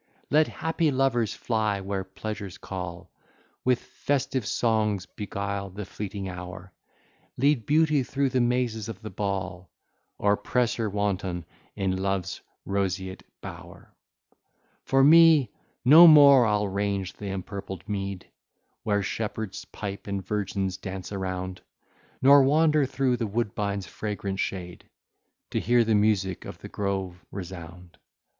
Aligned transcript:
Let 0.31 0.47
happy 0.47 0.89
lovers 0.89 1.35
fly 1.35 1.79
where 1.79 2.03
pleasures 2.03 2.57
call, 2.57 3.11
With 3.63 3.77
festive 3.81 4.47
songs 4.47 5.05
beguile 5.05 5.69
the 5.69 5.85
fleeting 5.85 6.27
hour, 6.27 6.73
Lead 7.37 7.67
beauty 7.67 8.01
through 8.01 8.29
the 8.29 8.41
mazes 8.41 8.89
of 8.89 9.03
the 9.03 9.11
ball, 9.11 9.69
Or 10.17 10.35
press 10.37 10.73
her 10.73 10.89
wanton 10.89 11.45
in 11.75 11.95
love's 12.01 12.41
roseate 12.65 13.21
bower: 13.41 13.93
For 14.85 15.03
me, 15.03 15.51
no 15.85 16.07
more 16.07 16.47
I'll 16.47 16.67
range 16.67 17.13
the 17.13 17.29
empurpled 17.29 17.87
mead, 17.87 18.25
Where 18.81 19.03
shepherd's 19.03 19.65
pipe 19.65 20.07
and 20.07 20.25
virgins 20.25 20.77
dance 20.77 21.11
around, 21.11 21.61
Nor 22.23 22.41
wander 22.41 22.87
through 22.87 23.17
the 23.17 23.27
woodbine's 23.27 23.85
fragrant 23.85 24.39
shade, 24.39 24.89
To 25.51 25.59
hear 25.59 25.83
the 25.83 25.93
music 25.93 26.43
of 26.43 26.57
the 26.57 26.69
grove 26.69 27.23
resound. 27.29 27.99